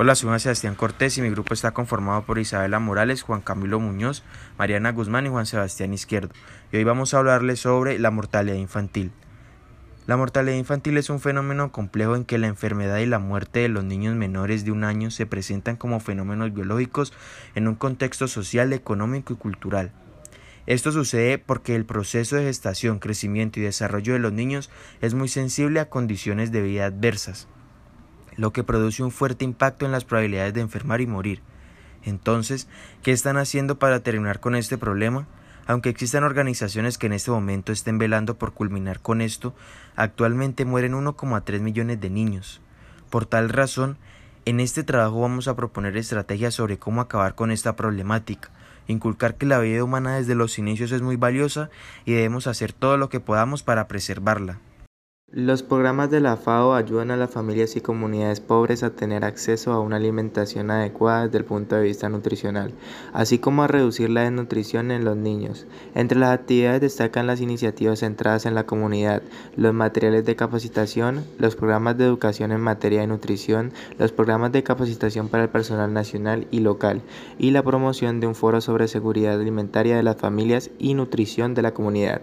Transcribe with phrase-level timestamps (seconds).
[0.00, 4.22] Hola, soy Sebastián Cortés y mi grupo está conformado por Isabela Morales, Juan Camilo Muñoz,
[4.56, 6.32] Mariana Guzmán y Juan Sebastián Izquierdo.
[6.70, 9.10] Y hoy vamos a hablarles sobre la mortalidad infantil.
[10.06, 13.68] La mortalidad infantil es un fenómeno complejo en que la enfermedad y la muerte de
[13.70, 17.12] los niños menores de un año se presentan como fenómenos biológicos
[17.56, 19.90] en un contexto social, económico y cultural.
[20.66, 24.70] Esto sucede porque el proceso de gestación, crecimiento y desarrollo de los niños
[25.00, 27.48] es muy sensible a condiciones de vida adversas
[28.38, 31.42] lo que produce un fuerte impacto en las probabilidades de enfermar y morir.
[32.04, 32.68] Entonces,
[33.02, 35.26] ¿qué están haciendo para terminar con este problema?
[35.66, 39.54] Aunque existan organizaciones que en este momento estén velando por culminar con esto,
[39.96, 42.62] actualmente mueren 1,3 millones de niños.
[43.10, 43.98] Por tal razón,
[44.46, 48.50] en este trabajo vamos a proponer estrategias sobre cómo acabar con esta problemática,
[48.86, 51.68] inculcar que la vida humana desde los inicios es muy valiosa
[52.06, 54.60] y debemos hacer todo lo que podamos para preservarla.
[55.30, 59.72] Los programas de la FAO ayudan a las familias y comunidades pobres a tener acceso
[59.72, 62.72] a una alimentación adecuada desde el punto de vista nutricional,
[63.12, 65.66] así como a reducir la desnutrición en los niños.
[65.94, 69.20] Entre las actividades destacan las iniciativas centradas en la comunidad,
[69.54, 74.62] los materiales de capacitación, los programas de educación en materia de nutrición, los programas de
[74.62, 77.02] capacitación para el personal nacional y local,
[77.38, 81.60] y la promoción de un foro sobre seguridad alimentaria de las familias y nutrición de
[81.60, 82.22] la comunidad.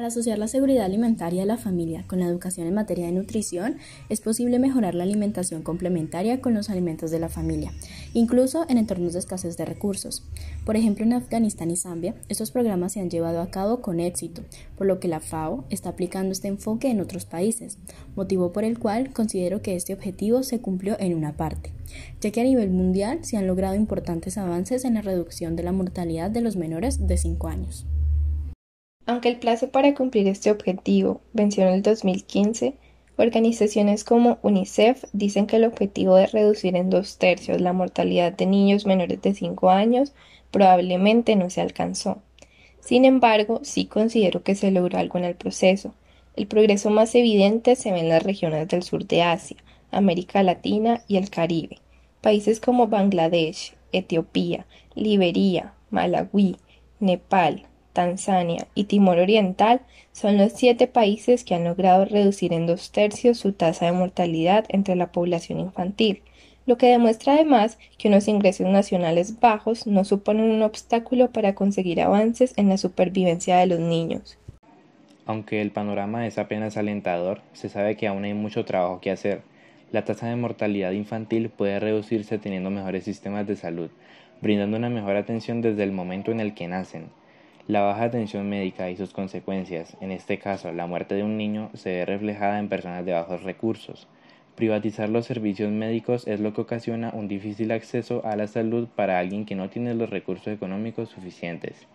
[0.00, 3.76] Al asociar la seguridad alimentaria de la familia con la educación en materia de nutrición,
[4.08, 7.70] es posible mejorar la alimentación complementaria con los alimentos de la familia,
[8.14, 10.24] incluso en entornos de escasez de recursos.
[10.64, 14.40] Por ejemplo, en Afganistán y Zambia, estos programas se han llevado a cabo con éxito,
[14.78, 17.76] por lo que la FAO está aplicando este enfoque en otros países,
[18.16, 21.74] motivo por el cual considero que este objetivo se cumplió en una parte,
[22.22, 25.72] ya que a nivel mundial se han logrado importantes avances en la reducción de la
[25.72, 27.84] mortalidad de los menores de 5 años.
[29.10, 32.74] Aunque el plazo para cumplir este objetivo venció en el 2015,
[33.16, 38.46] organizaciones como UNICEF dicen que el objetivo de reducir en dos tercios la mortalidad de
[38.46, 40.12] niños menores de 5 años
[40.52, 42.22] probablemente no se alcanzó.
[42.78, 45.92] Sin embargo, sí considero que se logró algo en el proceso.
[46.36, 49.56] El progreso más evidente se ve en las regiones del sur de Asia,
[49.90, 51.78] América Latina y el Caribe.
[52.20, 56.58] Países como Bangladesh, Etiopía, Liberia, Malawi,
[57.00, 57.66] Nepal,
[58.00, 63.36] Tanzania y Timor Oriental son los siete países que han logrado reducir en dos tercios
[63.36, 66.22] su tasa de mortalidad entre la población infantil,
[66.64, 72.00] lo que demuestra además que unos ingresos nacionales bajos no suponen un obstáculo para conseguir
[72.00, 74.38] avances en la supervivencia de los niños.
[75.26, 79.42] Aunque el panorama es apenas alentador, se sabe que aún hay mucho trabajo que hacer.
[79.92, 83.90] La tasa de mortalidad infantil puede reducirse teniendo mejores sistemas de salud,
[84.40, 87.10] brindando una mejor atención desde el momento en el que nacen,
[87.70, 91.70] la baja atención médica y sus consecuencias, en este caso la muerte de un niño,
[91.74, 94.08] se ve reflejada en personas de bajos recursos.
[94.56, 99.20] Privatizar los servicios médicos es lo que ocasiona un difícil acceso a la salud para
[99.20, 101.86] alguien que no tiene los recursos económicos suficientes.